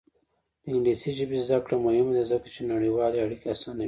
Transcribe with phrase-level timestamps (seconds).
[0.63, 3.79] د انګلیسي ژبې زده کړه مهمه ده ځکه چې نړیوالې اړیکې اسانوي.